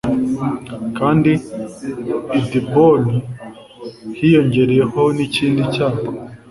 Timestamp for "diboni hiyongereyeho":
2.49-5.01